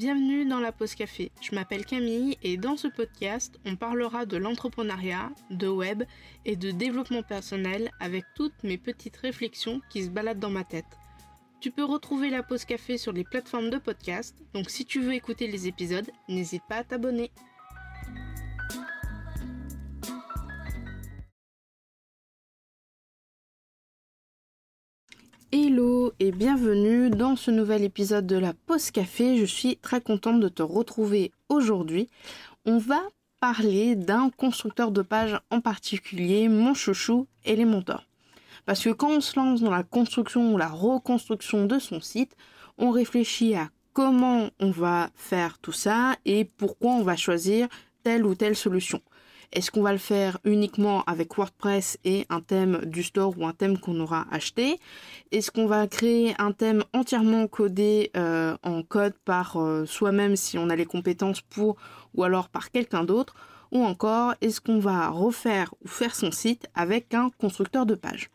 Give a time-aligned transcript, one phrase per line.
[0.00, 1.30] Bienvenue dans la pause café.
[1.42, 6.04] Je m'appelle Camille et dans ce podcast, on parlera de l'entrepreneuriat, de web
[6.46, 10.86] et de développement personnel avec toutes mes petites réflexions qui se baladent dans ma tête.
[11.60, 15.12] Tu peux retrouver la pause café sur les plateformes de podcast, donc si tu veux
[15.12, 17.30] écouter les épisodes, n'hésite pas à t'abonner.
[27.40, 29.38] Ce nouvel épisode de la Pause Café.
[29.38, 32.10] Je suis très contente de te retrouver aujourd'hui.
[32.66, 33.00] On va
[33.40, 38.04] parler d'un constructeur de page en particulier, mon chouchou Elementor.
[38.66, 42.36] Parce que quand on se lance dans la construction ou la reconstruction de son site,
[42.76, 47.68] on réfléchit à comment on va faire tout ça et pourquoi on va choisir
[48.02, 49.00] telle ou telle solution.
[49.52, 53.52] Est-ce qu'on va le faire uniquement avec WordPress et un thème du store ou un
[53.52, 54.78] thème qu'on aura acheté?
[55.32, 60.56] Est-ce qu'on va créer un thème entièrement codé euh, en code par euh, soi-même si
[60.56, 61.76] on a les compétences pour
[62.14, 63.34] ou alors par quelqu'un d'autre?
[63.72, 68.30] Ou encore, est-ce qu'on va refaire ou faire son site avec un constructeur de page?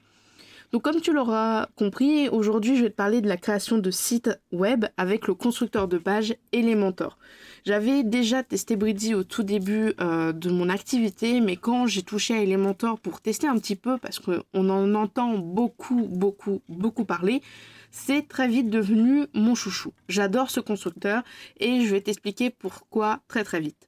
[0.75, 4.29] Donc comme tu l'auras compris, aujourd'hui je vais te parler de la création de sites
[4.51, 7.17] web avec le constructeur de page Elementor.
[7.65, 12.33] J'avais déjà testé Bridzy au tout début euh, de mon activité, mais quand j'ai touché
[12.33, 17.41] à Elementor pour tester un petit peu, parce qu'on en entend beaucoup, beaucoup, beaucoup parler,
[17.89, 19.93] c'est très vite devenu mon chouchou.
[20.09, 21.23] J'adore ce constructeur
[21.57, 23.84] et je vais t'expliquer pourquoi très très vite.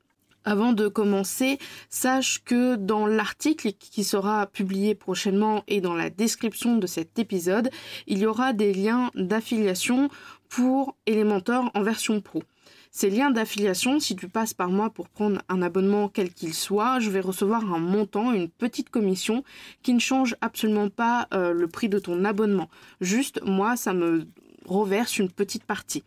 [0.49, 1.59] Avant de commencer,
[1.89, 7.69] sache que dans l'article qui sera publié prochainement et dans la description de cet épisode,
[8.07, 10.07] il y aura des liens d'affiliation
[10.47, 12.43] pour Elementor en version pro.
[12.91, 17.01] Ces liens d'affiliation, si tu passes par moi pour prendre un abonnement quel qu'il soit,
[17.01, 19.43] je vais recevoir un montant, une petite commission
[19.83, 22.69] qui ne change absolument pas euh, le prix de ton abonnement.
[23.01, 24.25] Juste, moi, ça me
[24.65, 26.05] reverse une petite partie.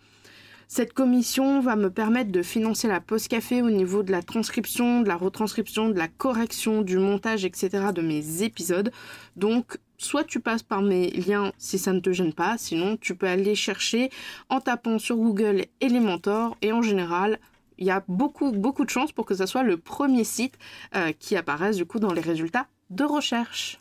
[0.73, 5.01] Cette commission va me permettre de financer la pause café au niveau de la transcription,
[5.01, 7.86] de la retranscription, de la correction, du montage, etc.
[7.92, 8.92] de mes épisodes.
[9.35, 13.17] Donc, soit tu passes par mes liens si ça ne te gêne pas, sinon tu
[13.17, 14.11] peux aller chercher
[14.48, 17.41] en tapant sur Google Elementor et en général,
[17.79, 20.57] il y a beaucoup, beaucoup de chances pour que ce soit le premier site
[20.95, 23.80] euh, qui apparaisse du coup dans les résultats de recherche.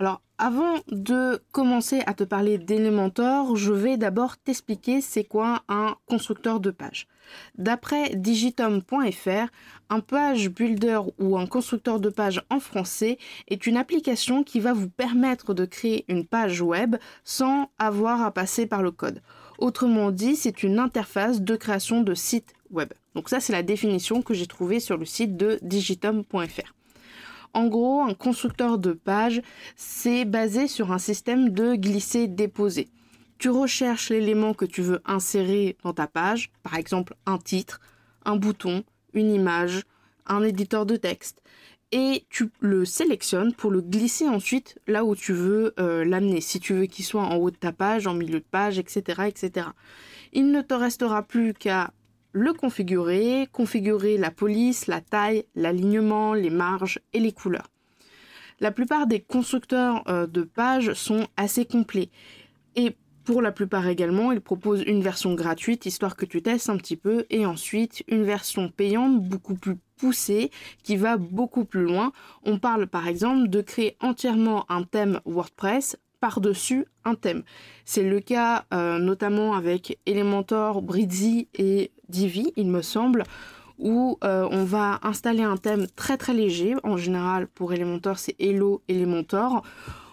[0.00, 5.96] Alors, avant de commencer à te parler d'Elementor, je vais d'abord t'expliquer c'est quoi un
[6.06, 7.08] constructeur de page.
[7.56, 9.50] D'après digitom.fr,
[9.90, 14.72] un page builder ou un constructeur de page en français est une application qui va
[14.72, 16.94] vous permettre de créer une page web
[17.24, 19.20] sans avoir à passer par le code.
[19.58, 22.92] Autrement dit, c'est une interface de création de site web.
[23.16, 26.77] Donc ça, c'est la définition que j'ai trouvée sur le site de digitom.fr.
[27.54, 29.42] En gros, un constructeur de page,
[29.76, 32.88] c'est basé sur un système de glisser-déposer.
[33.38, 37.80] Tu recherches l'élément que tu veux insérer dans ta page, par exemple un titre,
[38.24, 38.82] un bouton,
[39.14, 39.84] une image,
[40.26, 41.42] un éditeur de texte,
[41.92, 46.40] et tu le sélectionnes pour le glisser ensuite là où tu veux euh, l'amener.
[46.40, 49.22] Si tu veux qu'il soit en haut de ta page, en milieu de page, etc.,
[49.26, 49.68] etc.
[50.32, 51.92] Il ne te restera plus qu'à
[52.38, 57.70] le configurer, configurer la police, la taille, l'alignement, les marges et les couleurs.
[58.60, 62.10] La plupart des constructeurs euh, de pages sont assez complets
[62.76, 66.78] et pour la plupart également, ils proposent une version gratuite histoire que tu testes un
[66.78, 70.50] petit peu et ensuite une version payante beaucoup plus poussée
[70.82, 72.12] qui va beaucoup plus loin.
[72.44, 77.42] On parle par exemple de créer entièrement un thème WordPress par-dessus un thème.
[77.84, 83.24] C'est le cas euh, notamment avec Elementor, Bridzy et Divi, il me semble,
[83.78, 86.74] où euh, on va installer un thème très très léger.
[86.82, 89.62] En général, pour Elementor, c'est Hello Elementor,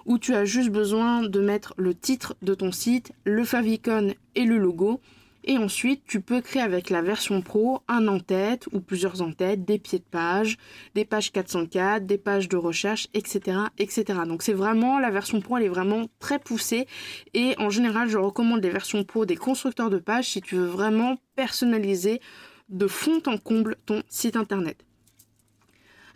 [0.05, 4.45] où tu as juste besoin de mettre le titre de ton site, le favicon et
[4.45, 5.01] le logo.
[5.47, 9.77] Et ensuite, tu peux créer avec la version pro un en-tête ou plusieurs en-têtes, des
[9.77, 10.57] pieds de page,
[10.95, 14.05] des pages 404, des pages de recherche, etc., etc.
[14.27, 16.87] Donc c'est vraiment, la version pro, elle est vraiment très poussée.
[17.35, 20.65] Et en général, je recommande les versions pro des constructeurs de pages si tu veux
[20.65, 22.21] vraiment personnaliser
[22.69, 24.83] de fond en comble ton site internet.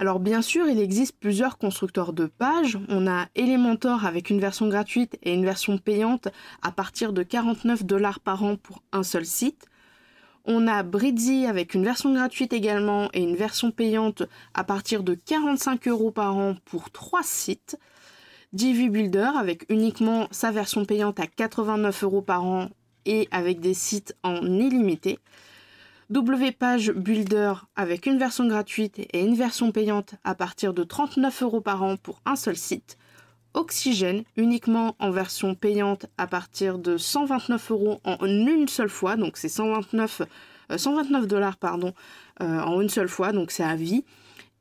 [0.02, 2.80] Alors bien sûr, il existe plusieurs constructeurs de pages.
[2.88, 6.30] On a Elementor avec une version gratuite et une version payante
[6.62, 9.66] à partir de 49 dollars par an pour un seul site.
[10.46, 14.24] On a Bridzy avec une version gratuite également et une version payante
[14.54, 17.78] à partir de 45 euros par an pour trois sites.
[18.54, 22.70] Divi Builder avec uniquement sa version payante à 89 euros par an
[23.06, 25.20] et avec des sites en illimité.
[26.12, 31.62] WPage Builder avec une version gratuite et une version payante à partir de 39 euros
[31.62, 32.98] par an pour un seul site.
[33.54, 39.38] Oxygène uniquement en version payante à partir de 129 euros en une seule fois, donc
[39.38, 40.24] c'est 129
[40.76, 41.94] 129 dollars pardon,
[42.40, 44.04] en une seule fois, donc c'est à vie.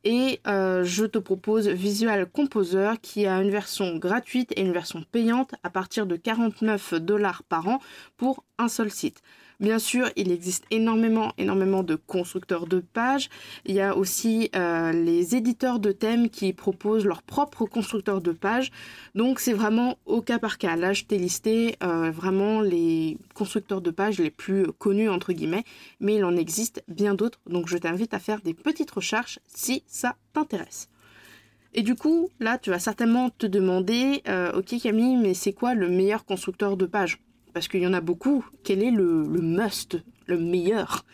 [0.05, 5.55] Et je te propose Visual Composer qui a une version gratuite et une version payante
[5.63, 7.79] à partir de 49 dollars par an
[8.19, 9.23] pour un seul site.
[9.61, 13.29] Bien sûr, il existe énormément, énormément de constructeurs de pages.
[13.67, 18.31] Il y a aussi euh, les éditeurs de thèmes qui proposent leurs propres constructeurs de
[18.31, 18.71] pages.
[19.17, 20.77] Donc c'est vraiment au cas par cas.
[20.77, 25.65] Là, je t'ai listé euh, vraiment les constructeurs de pages les plus connus entre guillemets,
[25.99, 27.41] mais il en existe bien d'autres.
[27.51, 30.89] Donc je t'invite à faire des petites recherches si ça t'intéresse.
[31.75, 35.75] Et du coup, là, tu vas certainement te demander, euh, ok Camille, mais c'est quoi
[35.75, 37.19] le meilleur constructeur de pages?
[37.53, 41.05] Parce qu'il y en a beaucoup, quel est le, must, le meilleur?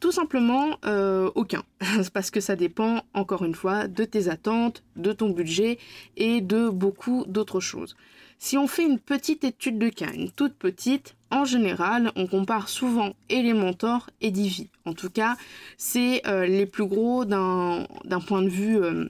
[0.00, 1.62] Tout simplement euh, aucun,
[2.12, 5.78] parce que ça dépend encore une fois de tes attentes, de ton budget
[6.16, 7.96] et de beaucoup d'autres choses.
[8.40, 12.68] Si on fait une petite étude de cas, une toute petite, en général, on compare
[12.68, 14.70] souvent Elementor et Divi.
[14.84, 15.36] En tout cas,
[15.76, 17.86] c'est euh, les plus gros d'un
[18.26, 19.08] point de vue euh,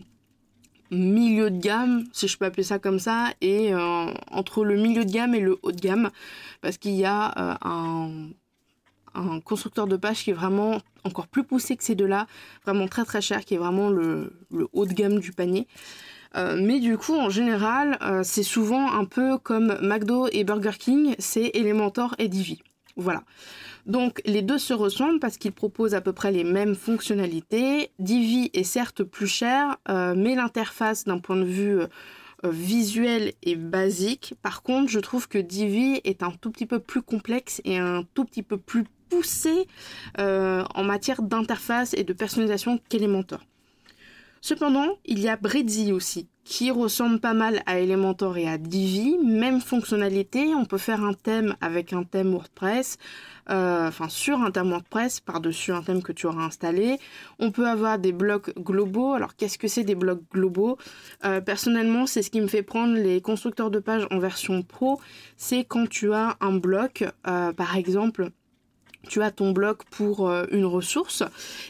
[0.91, 5.05] milieu de gamme, si je peux appeler ça comme ça, et euh, entre le milieu
[5.05, 6.11] de gamme et le haut de gamme,
[6.61, 8.29] parce qu'il y a euh,
[9.15, 12.27] un, constructeur de page qui est vraiment encore plus poussé que ces deux-là,
[12.65, 14.33] vraiment très très cher, qui est vraiment le,
[14.73, 15.67] haut de gamme du panier.
[16.37, 21.17] Euh, mais du coup, en général, c'est souvent un peu comme McDo et Burger King,
[21.19, 22.63] c'est Elementor et Divi.
[22.97, 23.23] Voilà.
[23.89, 27.91] Donc les deux se ressemblent parce qu'ils proposent à peu près les mêmes fonctionnalités.
[27.99, 31.87] Divi est certes plus cher, euh, mais l'interface d'un point de vue euh,
[32.45, 34.35] visuel est basique.
[34.43, 38.05] Par contre, je trouve que Divi est un tout petit peu plus complexe et un
[38.15, 39.67] tout petit peu plus poussé
[40.19, 43.41] euh, en matière d'interface et de personnalisation qu'Elementor.
[44.43, 49.19] Cependant, il y a Bridzi aussi, qui ressemble pas mal à Elementor et à Divi.
[49.23, 52.97] Même fonctionnalité, on peut faire un thème avec un thème WordPress,
[53.51, 56.99] euh, enfin sur un thème WordPress, par-dessus un thème que tu auras installé.
[57.39, 59.13] On peut avoir des blocs globaux.
[59.13, 60.79] Alors qu'est-ce que c'est des blocs globaux?
[61.27, 64.99] Euh, Personnellement, c'est ce qui me fait prendre les constructeurs de pages en version pro.
[65.37, 68.31] C'est quand tu as un bloc, euh, par exemple,
[69.09, 71.23] tu as ton bloc pour euh, une ressource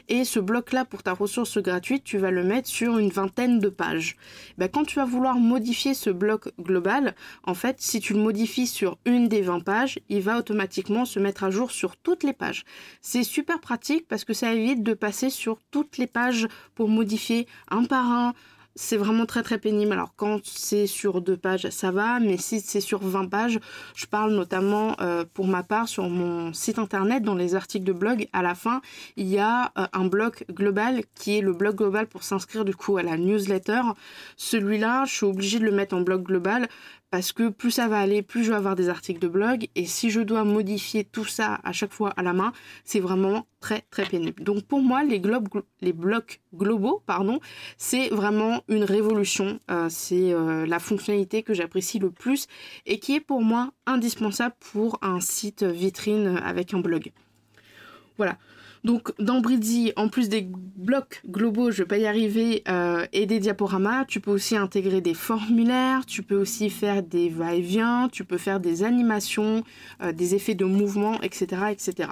[0.09, 3.59] et ce bloc là pour ta ressource gratuite tu vas le mettre sur une vingtaine
[3.59, 4.17] de pages.
[4.59, 7.15] Ben, quand tu vas vouloir modifier ce bloc global,
[7.45, 11.19] en fait si tu le modifies sur une des 20 pages, il va automatiquement se
[11.19, 12.65] mettre à jour sur toutes les pages.
[13.01, 17.47] C'est super pratique parce que ça évite de passer sur toutes les pages pour modifier
[17.71, 18.35] un par un
[18.79, 19.93] c'est vraiment très très pénible.
[19.93, 23.59] Alors quand c'est sur deux pages, ça va, mais si c'est sur 20 pages,
[23.97, 27.93] je parle notamment euh, pour ma part sur mon site internet, dans les articles de
[27.93, 28.81] blog, à la fin,
[29.17, 32.75] il y a euh, un bloc global qui est le bloc global pour s'inscrire du
[32.75, 33.83] coup à la newsletter.
[34.37, 36.69] Celui-là, je suis obligée de le mettre en bloc global
[37.11, 39.87] parce que plus ça va aller, plus je vais avoir des articles de blog et
[39.87, 42.53] si je dois modifier tout ça à chaque fois à la main,
[42.85, 44.43] c'est vraiment très très pénible.
[44.43, 47.41] Donc pour moi, les, blocs globaux, pardon,
[47.77, 49.59] c'est vraiment une révolution.
[49.71, 52.47] Euh, c'est euh, la fonctionnalité que j'apprécie le plus
[52.87, 57.13] et qui est pour moi indispensable pour un site vitrine avec un blog.
[58.17, 58.37] Voilà.
[58.85, 63.27] Donc dans Bridzi, en plus des blocs globaux, je vais pas y arriver, euh, et
[63.27, 68.25] des diaporamas, tu peux aussi intégrer des formulaires, tu peux aussi faire des va-et-vient, tu
[68.25, 69.65] peux faire des animations,
[70.03, 72.11] euh, des effets de mouvement, etc., etc.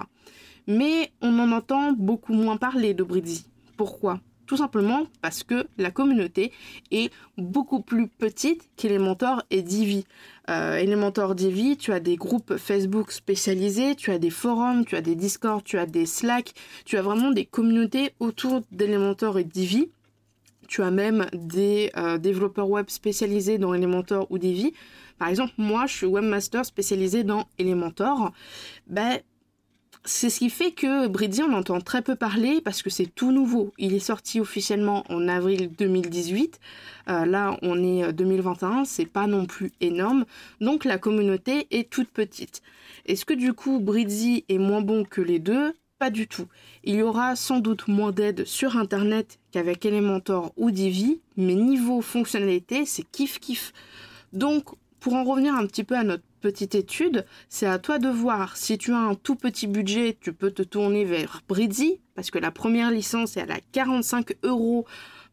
[0.67, 3.47] Mais on en entend beaucoup moins parler de Bridzi.
[3.77, 4.21] Pourquoi?
[4.47, 6.53] Tout simplement parce que la communauté
[6.93, 10.07] est beaucoup plus petite qu'Elementor et Divi.
[10.49, 15.01] Euh, Elementor Divi, tu as des groupes Facebook spécialisés, tu as des forums, tu as
[15.01, 16.53] des Discord, tu as des Slack,
[16.85, 19.91] tu as vraiment des communautés autour d'Elementor et Divi.
[20.69, 24.73] Tu as même des euh, développeurs web spécialisés dans Elementor ou Divi.
[25.19, 28.33] Par exemple, moi, je suis webmaster spécialisé dans Elementor.
[28.89, 29.21] Ben,
[30.07, 33.33] c'est ce qui fait que Bridzi, on entend très peu parler parce que c'est tout
[33.33, 33.73] nouveau.
[33.77, 36.61] Il est sorti officiellement en avril 2018.
[37.09, 40.25] Euh, là, on est 2021, euh, c'est pas non plus énorme.
[40.61, 42.63] Donc la communauté est toute petite.
[43.07, 45.75] Est-ce que du coup Bridzi est moins bon que les deux?
[45.99, 46.47] Pas du tout.
[46.85, 52.01] Il y aura sans doute moins d'aide sur internet qu'avec Elementor ou Divi, mais niveau
[52.01, 53.73] fonctionnalité, c'est kiff kiff.
[54.33, 54.67] Donc
[55.01, 58.57] pour en revenir un petit peu à notre petite étude, c'est à toi de voir.
[58.57, 62.39] Si tu as un tout petit budget, tu peux te tourner vers Bridzi, parce que
[62.39, 64.87] la première licence est à la 45 euros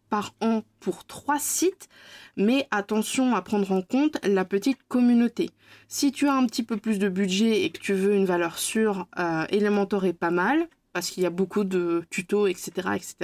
[0.09, 1.87] par an pour trois sites,
[2.35, 5.51] mais attention à prendre en compte la petite communauté.
[5.87, 8.57] Si tu as un petit peu plus de budget et que tu veux une valeur
[8.57, 10.67] sûre, euh, Elementor est pas mal.
[10.93, 13.15] Parce qu'il y a beaucoup de tutos, etc., etc.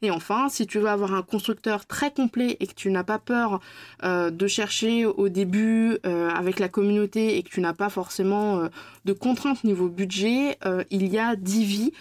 [0.00, 3.18] Et enfin, si tu veux avoir un constructeur très complet et que tu n'as pas
[3.18, 3.60] peur
[4.04, 8.60] euh, de chercher au début euh, avec la communauté et que tu n'as pas forcément
[8.60, 8.68] euh,
[9.04, 10.58] de contraintes niveau budget,
[10.90, 11.92] il y a Divi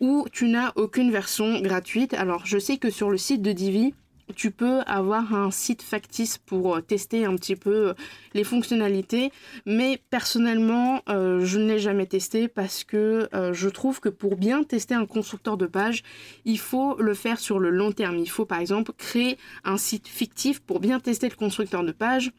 [0.00, 2.12] où tu n'as aucune version gratuite.
[2.14, 3.94] Alors, je sais que sur le site de Divi,
[4.34, 7.94] tu peux avoir un site factice pour euh, tester un petit peu euh,
[8.34, 9.32] les fonctionnalités,
[9.66, 14.62] mais personnellement, euh, je ne l'ai jamais testé parce que je trouve que pour bien
[14.62, 16.02] tester un constructeur de page,
[16.44, 18.16] il faut le faire sur le long terme.
[18.18, 22.32] Il faut par exemple créer un site fictif pour bien tester le constructeur de page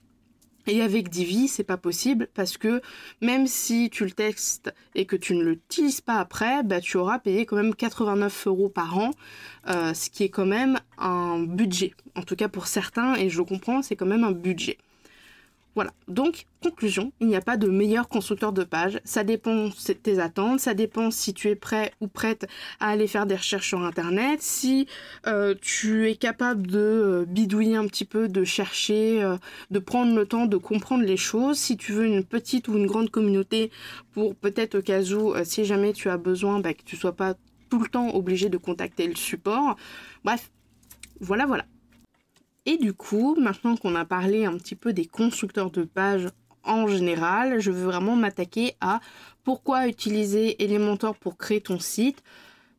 [0.67, 2.81] et avec Divi, c'est pas possible parce que
[3.21, 7.19] même si tu le testes et que tu ne l'utilises pas après, bah, tu auras
[7.19, 9.11] payé quand même 89 euros par an,
[9.69, 11.93] euh, ce qui est quand même un budget.
[12.15, 14.77] En tout cas pour certains, et je comprends, c'est quand même un budget.
[15.75, 19.93] Voilà, donc conclusion, il n'y a pas de meilleur constructeur de page, ça dépend de
[19.93, 22.45] tes attentes, ça dépend si tu es prêt ou prête
[22.79, 24.87] à aller faire des recherches sur internet, si
[25.25, 29.37] euh, tu es capable de euh, bidouiller un petit peu, de chercher, euh,
[29.71, 32.85] de prendre le temps de comprendre les choses, si tu veux une petite ou une
[32.85, 33.71] grande communauté
[34.11, 37.33] pour peut-être au cas où, si jamais tu as besoin, bah, que tu sois pas
[37.69, 39.75] tout le temps obligé de contacter le support.
[40.23, 40.51] Bref,
[41.19, 41.65] voilà, voilà.
[42.65, 46.29] Et du coup, maintenant qu'on a parlé un petit peu des constructeurs de pages
[46.63, 49.01] en général, je veux vraiment m'attaquer à
[49.43, 52.23] pourquoi utiliser Elementor pour créer ton site,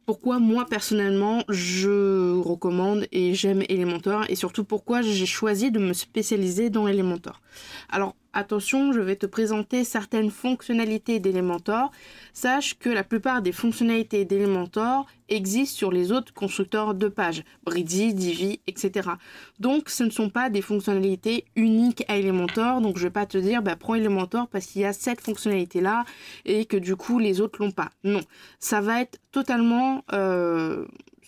[0.07, 5.93] pourquoi moi personnellement je recommande et j'aime Elementor et surtout pourquoi j'ai choisi de me
[5.93, 7.43] spécialiser dans Elementor.
[7.91, 11.91] Alors attention, je vais te présenter certaines fonctionnalités d'Elementor.
[12.33, 18.13] Sache que la plupart des fonctionnalités d'Elementor existent sur les autres constructeurs de pages, Bridi,
[18.13, 19.11] Divi, etc.
[19.59, 23.39] Donc ce ne sont pas des fonctionnalités uniques à Elementor, donc je vais pas te
[23.39, 26.05] dire bah, prends Elementor parce qu'il y a cette fonctionnalité là
[26.45, 27.91] et que du coup les autres l'ont pas.
[28.03, 28.21] Non,
[28.59, 30.85] ça va être totalement euh,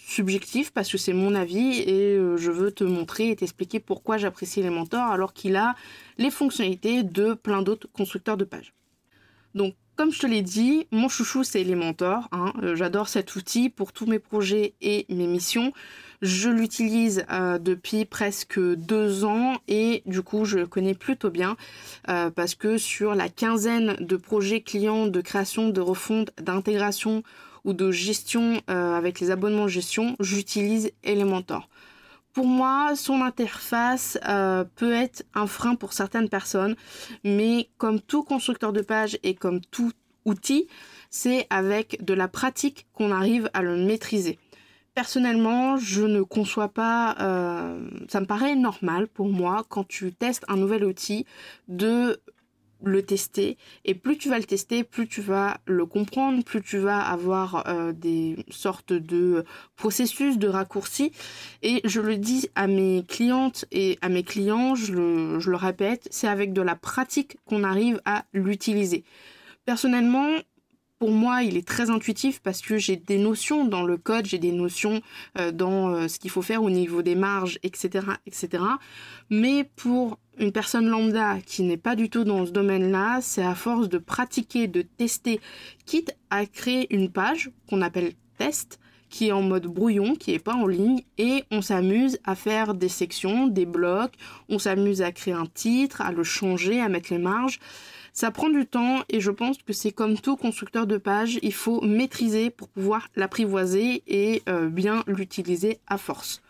[0.07, 4.19] subjectif parce que c'est mon avis et euh, je veux te montrer et t'expliquer pourquoi
[4.19, 5.75] j'apprécie Elementor alors qu'il a
[6.17, 8.73] les fonctionnalités de plein d'autres constructeurs de pages.
[9.57, 12.29] Donc comme je te l'ai dit, mon chouchou c'est Elementor.
[12.31, 12.53] Hein.
[12.63, 15.73] Euh, j'adore cet outil pour tous mes projets et mes missions.
[16.23, 21.57] Je l'utilise euh, depuis presque deux ans et du coup je le connais plutôt bien
[22.37, 27.23] parce que sur la quinzaine de projets clients de création, de refonte, d'intégration
[27.67, 31.69] ou de gestion euh, avec les abonnements gestion, j'utilise Elementor.
[32.33, 36.77] Pour moi, son interface euh, peut être un frein pour certaines personnes,
[37.25, 39.93] mais comme tout constructeur de page et comme tout
[40.25, 40.69] outil,
[41.11, 44.39] c'est avec de la pratique qu'on arrive à le maîtriser.
[44.97, 50.47] Personnellement, je ne conçois pas, euh, ça me paraît normal pour moi quand tu testes
[50.49, 51.27] un nouvel outil
[51.69, 52.19] de
[52.83, 53.59] le tester.
[53.85, 57.69] Et plus tu vas le tester plus tu vas le comprendre plus tu vas avoir
[57.69, 59.45] euh, des sortes de
[59.77, 61.13] processus de raccourcis.
[61.63, 65.57] Et je le dis à mes clientes et à mes clients je le, je le
[65.59, 69.05] répète c'est avec de la pratique qu'on arrive à l'utiliser.
[69.67, 70.39] Personnellement
[70.99, 74.39] pour moi, il est très intuitif parce que j'ai des notions dans le code, j'ai
[74.39, 75.03] des notions
[75.39, 78.65] euh, dans euh, ce qu'il faut faire au niveau des marges, etc., etc.
[79.29, 83.55] Mais pour une personne lambda qui n'est pas du tout dans ce domaine-là, c'est à
[83.55, 85.41] force de pratiquer, de tester,
[85.85, 90.39] quitte à créer une page qu'on appelle test, qui est en mode brouillon, qui n'est
[90.39, 94.15] pas en ligne, et on s'amuse à faire des sections, des blocs,
[94.49, 97.61] on s'amuse à créer un titre, à le changer, à mettre les marges.
[98.17, 101.53] Ça prend du temps et je pense que c'est comme tout constructeur de page, il
[101.53, 106.41] faut maîtriser pour pouvoir l'apprivoiser et euh, bien l'utiliser à force.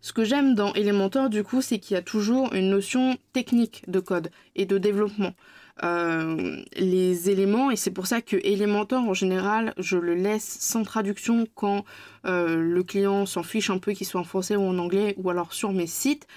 [0.00, 3.82] Ce que j'aime dans Elementor, du coup, c'est qu'il y a toujours une notion technique
[3.88, 5.34] de code et de développement.
[5.82, 10.84] Euh, les éléments, et c'est pour ça que Elementor, en général, je le laisse sans
[10.84, 11.84] traduction quand
[12.26, 15.30] euh, le client s'en fiche un peu qu'il soit en français ou en anglais, ou
[15.30, 16.28] alors sur mes sites,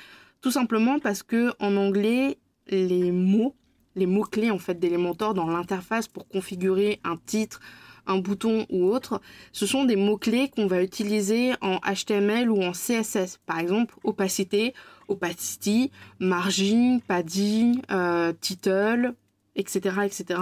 [0.42, 3.54] tout simplement parce que en anglais, les mots
[3.96, 7.60] les mots-clés en fait d'Elementor dans l'interface pour configurer un titre,
[8.08, 9.22] un bouton ou autre,
[9.52, 13.40] ce sont des mots-clés qu'on va utiliser en HTML ou en CSS.
[13.46, 14.74] Par exemple, opacité,
[15.08, 19.14] opacity, margin, padding, euh, title,
[19.56, 20.40] etc., etc.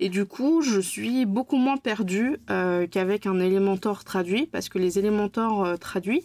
[0.00, 4.78] Et du coup, je suis beaucoup moins perdue euh, qu'avec un Elementor traduit, parce que
[4.78, 6.22] les Elementor euh, traduits,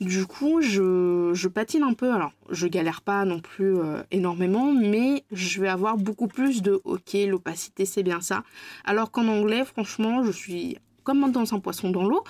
[0.00, 2.12] du coup, je, patine un peu.
[2.12, 6.80] Alors, je galère pas non plus euh, énormément, mais je vais avoir beaucoup plus de
[6.84, 8.42] OK, l'opacité, c'est bien ça.
[8.84, 12.24] Alors qu'en anglais, franchement, je suis comme dans un poisson dans l'eau.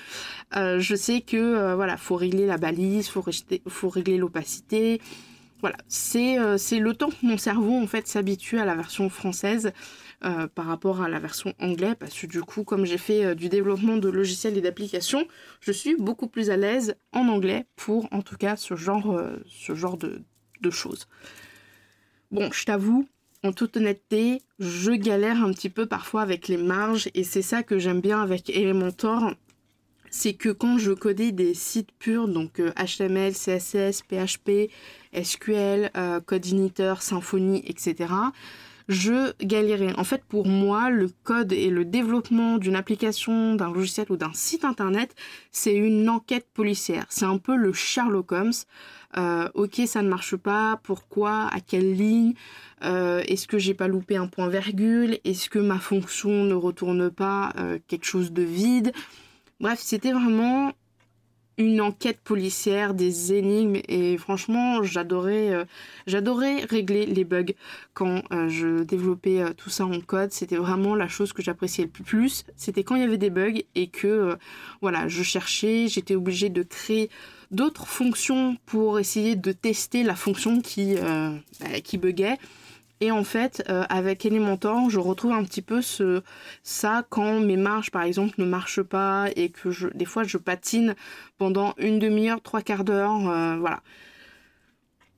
[0.57, 3.25] Euh, je sais que, euh, voilà, faut régler la balise, faut,
[3.69, 5.01] faut régler l'opacité.
[5.61, 9.73] voilà, c'est le temps que mon cerveau en fait s'habitue à la version française
[10.21, 13.97] par rapport à la version anglaise, parce que du coup, comme j'ai fait du développement
[13.97, 15.27] de logiciels et d'applications,
[15.61, 19.75] je suis beaucoup plus à l'aise en anglais pour en tout cas ce genre, ce
[19.75, 20.23] genre de,
[20.71, 21.07] choses.
[22.31, 23.07] Bon, je t'avoue,
[23.45, 27.63] en toute honnêteté, je galère un petit peu parfois avec les marges et c'est ça
[27.63, 29.35] que j'aime bien avec Elementor.
[30.11, 34.71] C'est que quand je codais des sites purs, donc HTML, CSS, PHP,
[35.13, 38.07] SQL, euh, Code Initer, Symfony, etc.,
[38.89, 39.95] je galérais.
[39.97, 44.33] En fait, pour moi, le code et le développement d'une application, d'un logiciel ou d'un
[44.35, 45.15] site internet,
[45.51, 47.07] c'est une enquête policière.
[47.09, 48.53] C'est un peu le Sherlock Holmes.
[49.17, 50.81] Euh, ok, ça ne marche pas.
[50.83, 51.49] Pourquoi?
[51.53, 52.35] À quelle ligne?
[52.83, 55.19] Euh, Est-ce que j'ai pas loupé un point virgule?
[55.25, 57.53] Est-ce que ma fonction ne retourne pas?
[57.59, 58.93] Euh, quelque chose de vide?
[59.61, 60.73] Bref, c'était vraiment
[61.57, 65.65] une enquête policière, des énigmes et franchement j'adorais euh,
[66.07, 67.55] j'adorais régler les bugs
[67.93, 70.33] quand euh, je développais euh, tout ça en code.
[70.33, 73.61] C'était vraiment la chose que j'appréciais le plus c'était quand il y avait des bugs
[73.75, 74.37] et que
[74.81, 77.11] voilà je cherchais j'étais obligée de créer
[77.51, 82.39] d'autres fonctions pour essayer de tester la fonction qui bah, qui buguait
[83.01, 86.23] et en fait, euh, avec Elementor, je retrouve un petit peu ce,
[86.63, 90.39] ça quand mes marches, par exemple, ne marchent pas et que je, des fois je
[90.39, 90.95] patine
[91.37, 93.29] pendant une demi-heure, trois quarts d'heure.
[93.29, 93.83] Euh, voilà.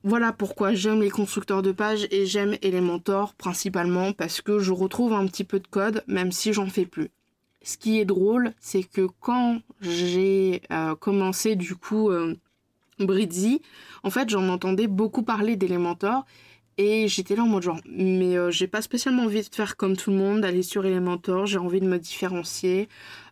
[0.04, 5.12] Voilà pourquoi j'aime les constructeurs de pages et j'aime Elementor principalement parce que je retrouve
[5.12, 7.11] un petit peu de code même si j'en fais plus.
[7.62, 12.37] Ce qui est drôle, c'est que quand j'ai euh, commencé du coup euh,
[14.04, 16.25] en fait j'en entendais beaucoup parler d'Elementor
[16.78, 19.97] et j'étais là en mode genre, mais euh, j'ai pas spécialement envie de faire comme
[19.97, 22.88] tout le monde, d'aller sur Elementor, j'ai envie de me différencier.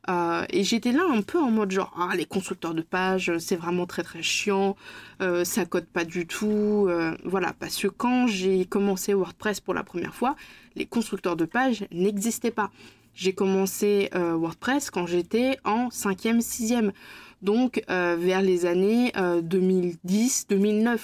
[0.09, 3.57] Euh, et j'étais là un peu en mode genre, ah, les constructeurs de pages, c'est
[3.57, 4.77] vraiment très très chiant,
[5.21, 6.89] euh, ça code pas du tout.
[7.25, 10.37] voilà, parce que quand j'ai commencé WordPress pour la première fois,
[10.75, 12.71] les constructeurs de pages n'existaient pas.
[13.15, 16.93] J'ai commencé WordPress quand j'étais en 5e, 6e,
[17.43, 20.99] donc vers les années 2010-2009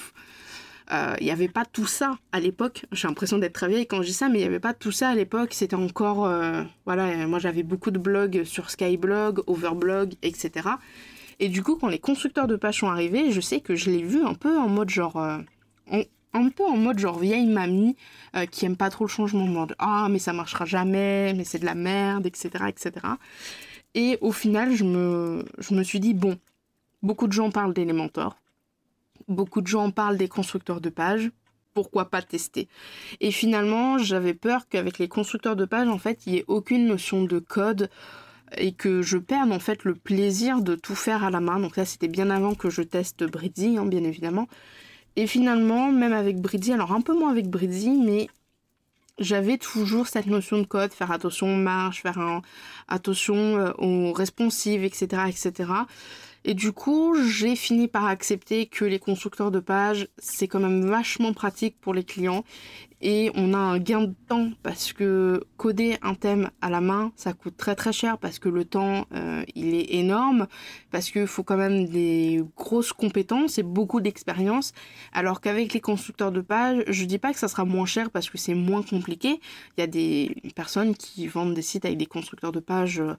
[0.91, 2.85] il euh, n'y avait pas tout ça à l'époque.
[2.91, 4.91] J'ai l'impression d'être très vieille quand je dis ça, mais il n'y avait pas tout
[4.91, 5.55] ça à l'époque.
[5.55, 10.71] C'était encore, euh, voilà, moi j'avais beaucoup de blogs sur Skyblog, Overblog, etc.
[11.39, 14.03] Et du coup, quand les constructeurs de pages sont arrivés, je sais que je l'ai
[14.03, 15.39] vu un peu en mode genre, euh,
[16.33, 17.97] un peu en mode genre vieille mamie
[18.51, 21.59] qui aime pas trop le changement, de mode ah mais ça marchera jamais, mais c'est
[21.59, 22.93] de la merde, etc., etc.
[23.95, 26.39] Et au final, je me, je me suis dit bon,
[27.03, 28.40] beaucoup de gens parlent d'Elementor
[29.31, 31.31] Beaucoup de gens parlent des constructeurs de pages.
[31.73, 32.69] Pourquoi pas tester?
[33.21, 36.87] Et finalement, j'avais peur qu'avec les constructeurs de pages, en fait, il n'y ait aucune
[36.87, 37.91] notion de code
[38.59, 41.61] et que je perde en fait le plaisir de tout faire à la main.
[41.61, 44.49] Donc là, c'était bien avant que je teste Bridzy, hein, bien évidemment.
[45.15, 48.29] Et finalement, même avec Bridzy, alors un peu moins avec Bridzy, mais
[49.21, 52.43] j'avais toujours cette notion de code, faire attention aux marches, faire
[52.89, 55.71] attention euh, aux responsives, etc., etc.
[56.45, 60.87] Et du coup, j'ai fini par accepter que les constructeurs de pages, c'est quand même
[60.87, 62.45] vachement pratique pour les clients.
[63.03, 67.13] Et on a un gain de temps parce que coder un thème à la main,
[67.17, 70.47] ça coûte très très cher parce que le temps, euh, il est énorme,
[70.91, 74.73] parce qu'il faut quand même des grosses compétences et beaucoup d'expérience.
[75.13, 78.29] Alors qu'avec les constructeurs de pages, je dis pas que ça sera moins cher parce
[78.29, 79.41] que c'est moins compliqué.
[79.77, 83.01] Il y a des personnes qui vendent des sites avec des constructeurs de pages.
[83.01, 83.15] Euh,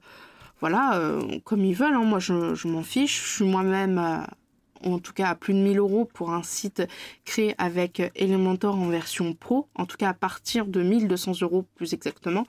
[0.62, 1.96] voilà, euh, comme ils veulent.
[1.96, 2.04] Hein.
[2.04, 3.20] Moi, je, m'en fiche.
[3.20, 6.84] Je suis moi-même, euh, en tout cas, à plus de 1000 euros pour un site
[7.24, 9.66] créé avec Elementor en version pro.
[9.74, 12.46] En tout cas, à partir de 1200 euros plus exactement.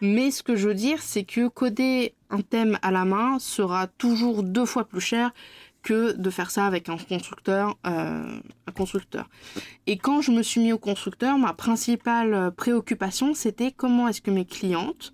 [0.00, 3.86] Mais ce que je veux dire, c'est que coder un thème à la main sera
[3.86, 5.34] toujours deux fois plus cher
[5.82, 9.28] que de faire ça avec un constructeur, euh, un constructeur.
[9.86, 14.30] Et quand je me suis mis au constructeur, ma principale préoccupation, c'était comment est-ce que
[14.30, 15.12] mes clientes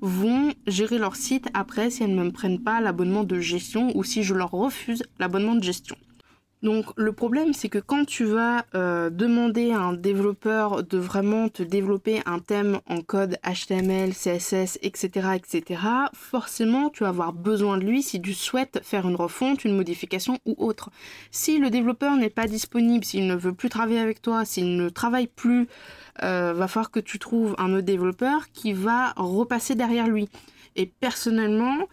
[0.00, 4.04] vont gérer leur site après si elles ne me prennent pas l'abonnement de gestion ou
[4.04, 5.96] si je leur refuse l'abonnement de gestion.
[6.62, 11.48] Donc le problème c'est que quand tu vas euh, demander à un développeur de vraiment
[11.48, 15.80] te développer un thème en code HTML, CSS, etc., etc.,
[16.14, 20.38] forcément tu vas avoir besoin de lui si tu souhaites faire une refonte, une modification
[20.46, 20.90] ou autre.
[21.30, 24.88] Si le développeur n'est pas disponible, s'il ne veut plus travailler avec toi, s'il ne
[24.88, 25.68] travaille plus,
[26.24, 30.28] euh, va falloir que tu trouves un autre développeur qui va repasser derrière lui.
[30.74, 31.88] Et personnellement,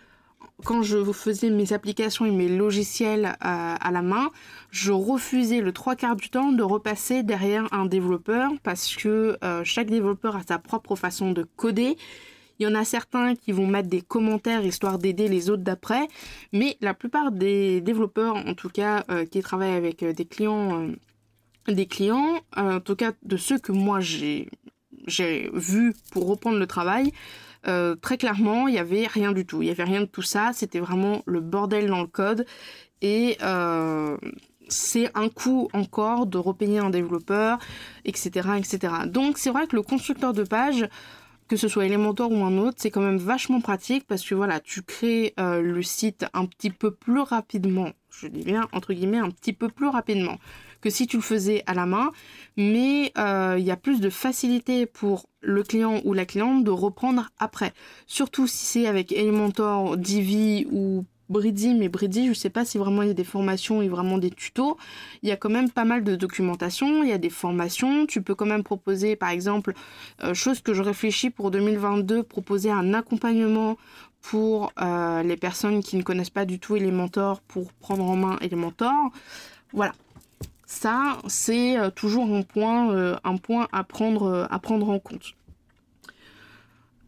[0.63, 4.31] quand je faisais mes applications et mes logiciels euh, à, la main,
[4.71, 9.63] je refusais le trois quarts du temps de repasser derrière un développeur parce que euh,
[9.63, 11.97] chaque développeur a sa propre façon de coder.
[12.59, 16.07] Il y en a certains qui vont mettre des commentaires histoire d'aider les autres d'après,
[16.53, 20.87] mais la plupart des développeurs, en tout cas, qui travaillent avec des clients
[21.67, 24.47] des clients, en tout cas de ceux que moi j'ai
[25.07, 27.11] j'ai vu pour reprendre le travail,
[27.67, 29.61] euh, très clairement, il n'y avait rien du tout.
[29.61, 30.51] Il n'y avait rien de tout ça.
[30.53, 32.45] C'était vraiment le bordel dans le code.
[33.01, 34.17] Et euh,
[34.69, 37.59] c'est un coût encore de repayer un développeur,
[38.05, 38.49] etc.
[38.57, 38.93] etc.
[39.07, 40.87] Donc c'est vrai que le constructeur de page,
[41.47, 44.59] que ce soit Elementor ou un autre, c'est quand même vachement pratique parce que voilà,
[44.59, 47.91] tu crées euh, le site un petit peu plus rapidement.
[48.09, 50.37] Je dis bien entre guillemets un petit peu plus rapidement
[50.85, 52.11] que si tu le faisais à la main,
[52.57, 56.69] mais euh, il y a plus de facilité pour le client ou la cliente de
[56.69, 57.73] reprendre après.
[58.05, 63.01] Surtout si c'est avec Elementor, Divi ou Brady, mais Brady, je sais pas si vraiment
[63.01, 64.77] il y a des formations et vraiment des tutos.
[65.23, 68.05] Il y a quand même pas mal de documentation, il y a des formations.
[68.05, 69.73] Tu peux quand même proposer, par exemple,
[70.23, 73.75] euh, chose que je réfléchis pour 2022, proposer un accompagnement
[74.21, 78.37] pour euh, les personnes qui ne connaissent pas du tout Elementor pour prendre en main
[78.41, 79.09] Elementor.
[79.73, 79.93] Voilà,
[80.65, 84.99] ça, c'est euh, toujours un point, euh, un point à, prendre, euh, à prendre en
[84.99, 85.33] compte.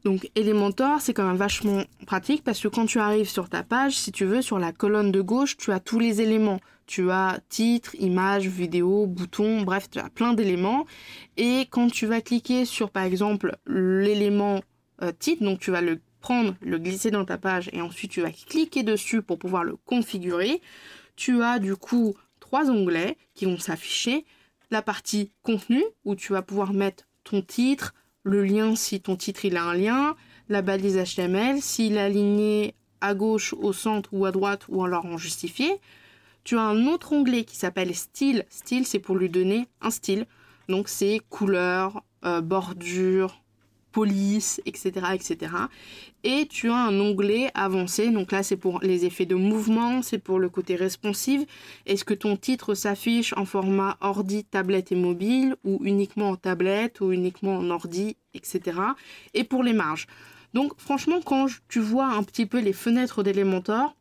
[0.03, 3.97] Donc Elementor, c'est quand même vachement pratique parce que quand tu arrives sur ta page,
[3.97, 6.59] si tu veux, sur la colonne de gauche, tu as tous les éléments.
[6.85, 10.85] Tu as titre, image, vidéo, bouton, bref, tu as plein d'éléments.
[11.35, 14.61] Et quand tu vas cliquer sur, par exemple, l'élément
[15.19, 18.31] titre, donc tu vas le prendre, le glisser dans ta page et ensuite tu vas
[18.31, 20.61] cliquer dessus pour pouvoir le configurer.
[21.17, 22.15] Tu as du coup
[22.47, 24.25] trois onglets qui vont s'afficher.
[24.71, 29.43] La partie contenu, où tu vas pouvoir mettre ton titre, le lien si ton titre
[29.43, 30.15] il a un lien,
[30.47, 35.05] la balise HTML, s'il est aligné à gauche, au centre ou à droite, ou alors
[35.05, 35.81] en justifié.
[36.45, 38.45] Tu as un autre onglet qui s'appelle style.
[38.49, 40.25] Style, c'est pour lui donner un style.
[40.69, 43.43] Donc c'est couleur, euh, bordure,
[43.97, 45.51] police, etc., etc.
[46.23, 50.19] Et tu as un onglet avancé, donc là c'est pour les effets de mouvement, c'est
[50.19, 51.47] pour le côté responsive.
[51.88, 57.01] Est-ce que ton titre s'affiche en format ordi, tablette et mobile, ou uniquement en tablette,
[57.01, 58.79] ou uniquement en ordi, etc.
[59.33, 60.05] Et pour les marges?
[60.53, 63.95] Donc franchement, quand tu vois un petit peu les fenêtres d'Elementor,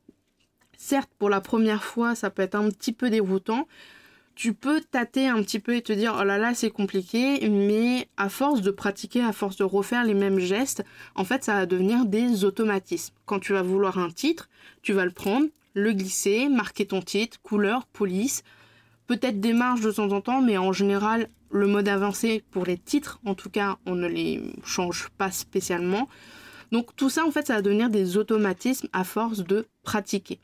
[0.77, 3.67] certes pour la première fois ça peut être un petit peu déroutant,
[4.37, 8.07] tu peux tâter un petit peu et te dire oh là là c'est compliqué mais
[8.19, 11.67] à force de pratiquer à force de refaire les mêmes gestes en fait ça va
[11.67, 13.15] devenir des automatismes.
[13.25, 14.49] Quand tu vas vouloir un titre
[14.83, 18.45] tu vas le prendre le glisser marquer ton titre couleur police
[19.07, 22.77] peut-être des marges de temps en temps mais en général le mode avancé pour les
[22.77, 26.09] titres en tout cas on ne les change pas spécialement.
[26.73, 30.39] Donc tout ça en fait ça va devenir des automatismes à force de pratiquer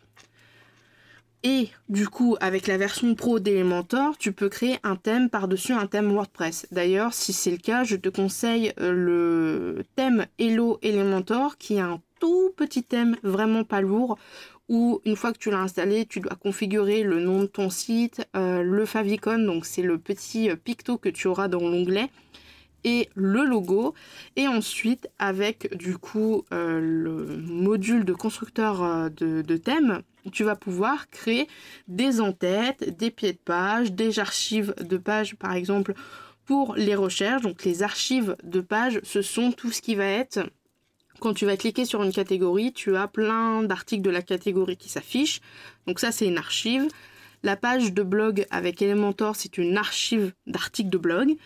[1.44, 5.86] et du coup, avec la version pro d'Elementor, tu peux créer un thème par-dessus un
[5.86, 6.66] thème WordPress.
[6.70, 11.80] D'ailleurs, si c'est le cas, je te conseille euh, le thème Hello Elementor, qui est
[11.80, 14.18] un tout petit thème vraiment pas lourd,
[14.68, 18.24] où une fois que tu l'as installé, tu dois configurer le nom de ton site,
[18.36, 22.08] euh, le favicon, donc c'est le petit euh, picto que tu auras dans l'onglet,
[22.84, 23.94] et le logo
[24.36, 31.10] et ensuite avec du coup le module de constructeur de, de thème tu vas pouvoir
[31.10, 31.48] créer
[31.88, 35.94] des entêtes, des pieds de page, des archives de pages par exemple
[36.44, 37.42] pour les recherches.
[37.42, 40.40] Donc les archives de pages, ce sont tout ce qui va être
[41.20, 44.88] quand tu vas cliquer sur une catégorie, tu as plein d'articles de la catégorie qui
[44.88, 45.40] s'affichent.
[45.86, 46.88] Donc ça c'est une archive.
[47.44, 51.36] La page de blog avec Elementor, c'est une archive d'articles de blog.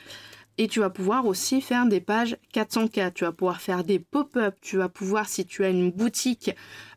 [0.58, 3.12] Et tu vas pouvoir aussi faire des pages 404.
[3.12, 4.54] Tu vas pouvoir faire des pop-up.
[4.62, 6.50] Tu vas pouvoir, si tu as une boutique,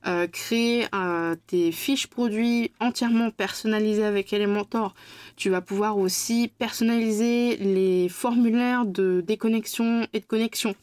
[0.08, 4.94] euh, créer euh, tes fiches produits entièrement personnalisées avec Elementor.
[5.36, 10.74] Tu vas pouvoir aussi personnaliser les formulaires de déconnexion et de connexion.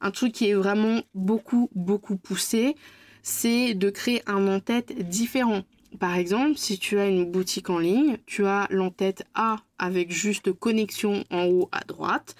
[0.00, 2.76] Un truc qui est vraiment beaucoup, beaucoup poussé,
[3.22, 5.62] c'est de créer un en-tête différent.
[5.98, 10.52] Par exemple, si tu as une boutique en ligne, tu as l'entête A avec juste
[10.52, 12.34] connexion en haut à droite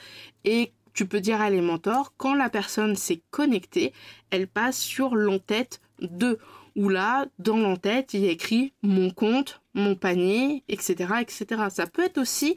[0.45, 3.93] et tu peux dire à Elementor, quand la personne s'est connectée,
[4.31, 6.39] elle passe sur l'entête 2
[6.75, 11.65] où là, dans l'entête, il y a écrit mon compte, mon panier, etc., etc.
[11.71, 12.57] Ça peut être aussi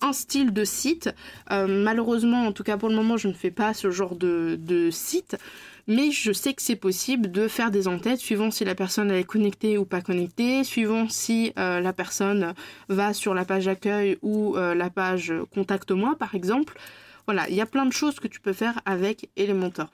[0.00, 1.10] un style de site.
[1.50, 4.88] Euh, malheureusement, en tout cas pour le moment, je ne fais pas ce genre de,
[4.90, 5.36] site
[5.88, 9.22] mais je sais que c'est possible de faire des entêtes suivant si la personne est
[9.22, 12.54] connectée ou pas connectée, suivant si euh, la personne
[12.88, 16.76] va sur la page accueil ou euh, la page contacte-moi par exemple.
[17.26, 19.88] Voilà, il y a plein de choses que tu peux faire avec Elementor.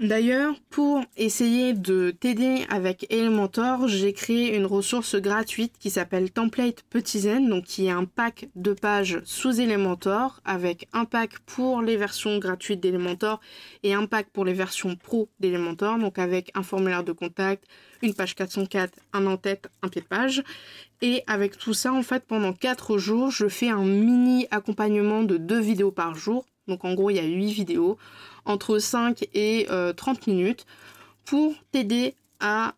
[0.00, 6.84] D'ailleurs, pour essayer de t'aider avec Elementor, j'ai créé une ressource gratuite qui s'appelle Template
[6.88, 11.98] Petizen, donc qui est un pack de pages sous Elementor avec un pack pour les
[11.98, 13.40] versions gratuites d'Elementor
[13.82, 17.64] et un pack pour les versions pro d'Elementor, donc avec un formulaire de contact,
[18.00, 20.42] une page 404, un en-tête, un pied de page.
[21.02, 25.36] Et avec tout ça, en fait, pendant 4 jours, je fais un mini accompagnement de
[25.36, 26.46] 2 vidéos par jour.
[26.68, 27.98] Donc en gros, il y a 8 vidéos
[28.44, 30.66] entre 5 et 30 euh, minutes
[31.24, 32.74] pour t'aider à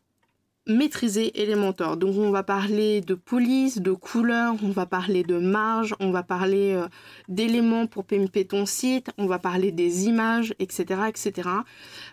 [0.66, 1.96] maîtriser Elementor.
[1.96, 6.22] Donc on va parler de police, de couleurs, on va parler de marge, on va
[6.22, 6.86] parler euh,
[7.28, 11.02] d'éléments pour PMP ton site, on va parler des images, etc.
[11.08, 11.48] etc.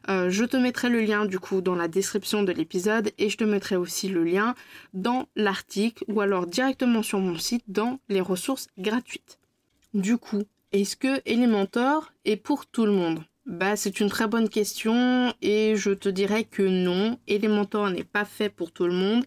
[0.10, 3.38] Euh, je te mettrai le lien du coup dans la description de l'épisode et je
[3.38, 4.56] te mettrai aussi le lien
[4.94, 9.38] dans l'article ou alors directement sur mon site dans les ressources gratuites.
[9.94, 13.24] Du coup, est-ce que Elementor est pour tout le monde?
[13.46, 18.26] Bah, c'est une très bonne question et je te dirais que non, Elementor n'est pas
[18.26, 19.26] fait pour tout le monde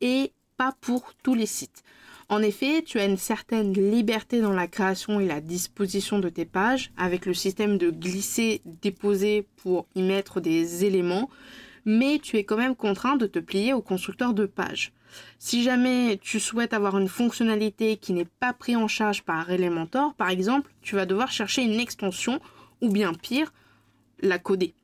[0.00, 1.82] et pas pour tous les sites.
[2.30, 6.44] En effet, tu as une certaine liberté dans la création et la disposition de tes
[6.44, 11.30] pages avec le système de glisser-déposer pour y mettre des éléments,
[11.88, 14.92] mais tu es quand même contraint de te plier au constructeur de pages.
[15.38, 20.12] Si jamais tu souhaites avoir une fonctionnalité qui n'est pas prise en charge par Elementor,
[20.12, 22.40] par exemple, tu vas devoir chercher une extension
[22.82, 23.54] ou bien pire,
[24.20, 24.74] la coder.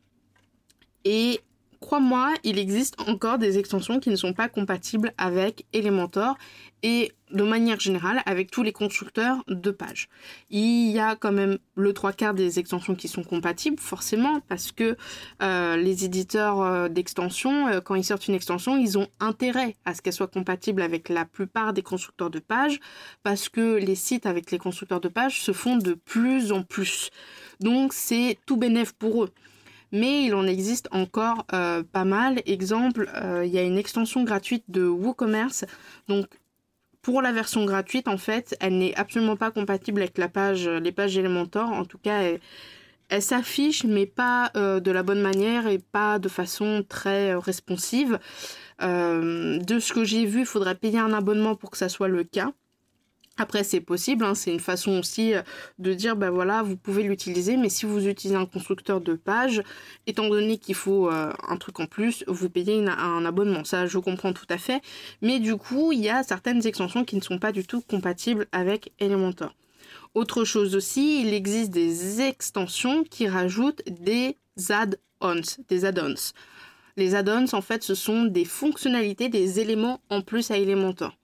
[1.05, 1.41] Et
[1.85, 6.39] crois-moi, il existe encore des extensions qui ne sont pas compatibles avec Elementor
[6.83, 10.09] et de manière générale avec tous les constructeurs de pages.
[10.49, 14.73] Il y a quand même le trois quarts des extensions qui sont compatibles, forcément, parce
[14.73, 14.97] que
[15.43, 19.93] euh, les éditeurs euh, d'extensions, euh, quand ils sortent une extension, ils ont intérêt à
[19.95, 22.81] ce qu'elle soit compatible avec la plupart des constructeurs de pages,
[23.23, 27.11] parce que les sites avec les constructeurs de pages se font de plus en plus.
[27.61, 29.31] Donc c'est tout bénéf pour eux.
[29.93, 32.43] Mais il en existe encore euh, pas mal.
[32.47, 35.65] Exemple, euh, il y a une extension gratuite de WooCommerce.
[36.09, 36.27] Donc
[37.03, 40.93] pour la version gratuite, en fait, elle n'est absolument pas compatible avec la page, les
[40.93, 41.71] pages Elementor.
[41.71, 42.23] En tout cas,
[43.11, 48.19] elle, s'affiche, mais pas euh, de la bonne manière et pas de façon très responsive.
[48.81, 52.25] de ce que j'ai vu, il faudrait payer un abonnement pour que ça soit le
[52.25, 52.53] cas.
[53.37, 55.43] Après, c'est possible, hein, c'est une façon aussi euh,
[55.81, 59.61] de dire, ben voilà, vous pouvez l'utiliser, mais si vous utilisez un constructeur de page,
[60.07, 63.65] étant donné qu'il faut euh, un truc en plus, vous payez un abonnement.
[63.65, 64.81] Ça, je comprends tout à fait.
[65.21, 68.47] Mais du coup, il y a certaines extensions qui ne sont pas du tout compatibles
[68.53, 69.53] avec Elementor.
[70.15, 74.37] Autre chose aussi, il existe des extensions qui rajoutent des
[74.71, 76.33] add-ons, des add-ons.
[76.97, 81.17] Les add-ons, en fait, ce sont des fonctionnalités, des éléments en plus à Elementor.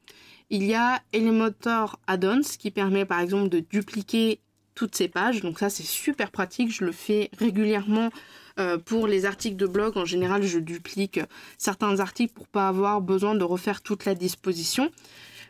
[0.53, 4.41] Il y a Elementor Add-ons qui permet par exemple de dupliquer
[4.75, 5.43] toutes ces pages.
[5.43, 8.11] Donc ça c'est super pratique, je le fais régulièrement
[8.59, 9.97] euh, pour les articles de blog.
[9.97, 11.21] En général je duplique
[11.57, 14.91] certains articles pour pas avoir besoin de refaire toute la disposition.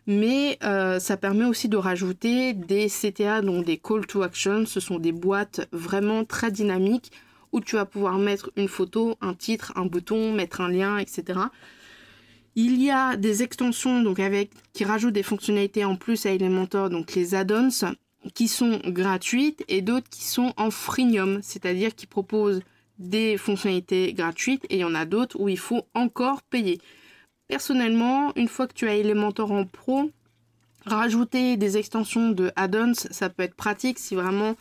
[0.06, 4.66] Mais euh, ça permet aussi de rajouter des CTA, donc des call to action.
[4.66, 7.10] Ce sont des boîtes vraiment très dynamiques
[7.52, 11.40] où tu vas pouvoir mettre une photo, un titre, un bouton, mettre un lien, etc.
[12.56, 16.90] Il y a des extensions donc avec qui rajoutent des fonctionnalités en plus à Elementor,
[16.90, 17.94] donc les add-ons
[18.34, 22.60] qui sont gratuites et d'autres qui sont en freemium, c'est-à-dire qui proposent
[22.98, 26.80] des fonctionnalités gratuites et il y en a d'autres où il faut encore payer.
[27.48, 30.10] Personnellement, une fois que tu as Elementor en pro,
[30.86, 34.54] rajouter des extensions de add-ons, ça peut être pratique si vraiment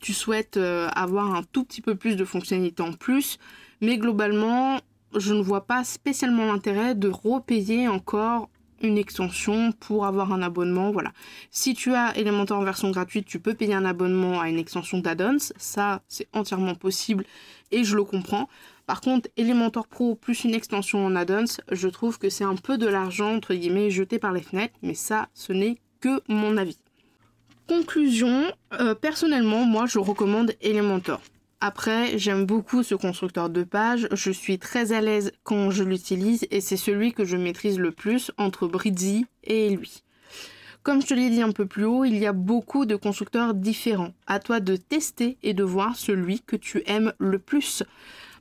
[0.00, 3.38] tu souhaites euh, avoir un tout petit peu plus de fonctionnalités en plus.
[3.80, 4.80] Mais globalement,
[5.16, 8.48] je ne vois pas spécialement l'intérêt de repayer encore
[8.82, 10.90] une extension pour avoir un abonnement.
[10.90, 11.12] Voilà.
[11.50, 14.98] Si tu as Elementor en version gratuite, tu peux payer un abonnement à une extension
[14.98, 15.52] d'add-ons.
[15.56, 17.24] Ça, c'est entièrement possible
[17.70, 18.48] et je le comprends.
[18.86, 22.76] Par contre, Elementor Pro plus une extension en add-ons, je trouve que c'est un peu
[22.76, 26.78] de l'argent, entre guillemets, jeté par les fenêtres, mais ça, ce n'est que mon avis.
[27.68, 31.20] Conclusion, euh, personnellement, moi, je recommande Elementor.
[31.64, 36.44] Après, j'aime beaucoup ce constructeur de pages, je suis très à l'aise quand je l'utilise
[36.50, 40.02] et c'est celui que je maîtrise le plus entre Bridzi et lui.
[40.82, 43.54] Comme je te l'ai dit un peu plus haut, il y a beaucoup de constructeurs
[43.54, 44.12] différents.
[44.26, 47.84] À toi de tester et de voir celui que tu aimes le plus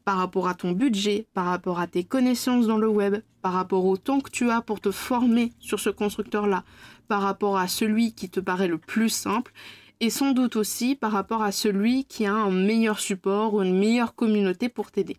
[0.03, 3.85] par rapport à ton budget, par rapport à tes connaissances dans le web, par rapport
[3.85, 6.63] au temps que tu as pour te former sur ce constructeur-là,
[7.07, 9.53] par rapport à celui qui te paraît le plus simple
[10.01, 13.77] et sans doute aussi par rapport à celui qui a un meilleur support ou une
[13.77, 15.15] meilleure communauté pour t'aider.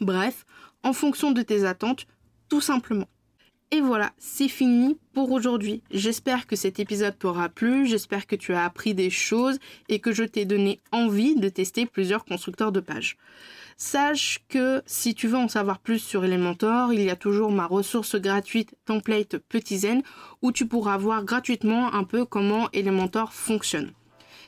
[0.00, 0.44] Bref,
[0.82, 2.06] en fonction de tes attentes,
[2.48, 3.08] tout simplement.
[3.70, 5.82] Et voilà, c'est fini pour aujourd'hui.
[5.92, 10.12] J'espère que cet épisode t'aura plu, j'espère que tu as appris des choses et que
[10.12, 13.16] je t'ai donné envie de tester plusieurs constructeurs de pages.
[13.76, 17.66] Sache que si tu veux en savoir plus sur Elementor, il y a toujours ma
[17.66, 20.02] ressource gratuite template Petit Zen
[20.40, 23.92] où tu pourras voir gratuitement un peu comment Elementor fonctionne.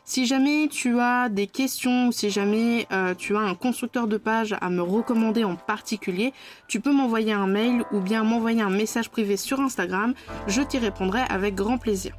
[0.07, 4.55] Si jamais tu as des questions, si jamais euh, tu as un constructeur de page
[4.61, 6.35] à me recommander en particulier,
[6.69, 10.13] tu peux m'envoyer un mail ou bien m'envoyer un message privé sur Instagram,
[10.47, 12.15] je t'y répondrai avec grand plaisir.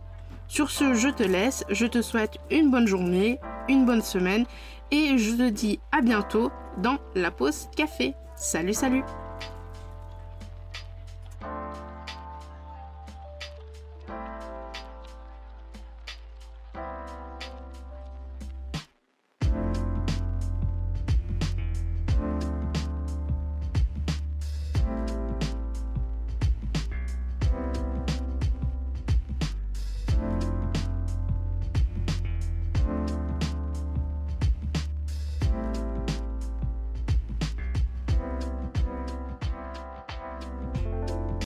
[0.48, 4.46] Sur ce, je te laisse, je te souhaite une bonne journée, une bonne semaine
[4.92, 8.14] et je te dis à bientôt dans la pause café.
[8.36, 9.04] Salut salut